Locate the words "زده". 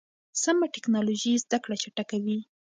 1.43-1.57